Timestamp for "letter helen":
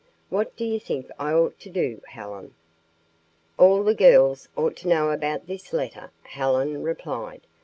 5.73-6.81